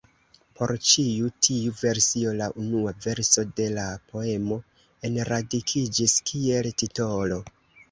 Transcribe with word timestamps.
Por 0.59 0.71
ĉi 0.91 1.03
tiu 1.47 1.73
versio 1.81 2.31
la 2.39 2.47
unua 2.63 2.95
verso 3.05 3.45
de 3.61 3.69
la 3.77 3.85
poemo 4.15 4.59
enradikiĝis 5.13 6.19
kiel 6.33 6.75
titolo. 6.85 7.43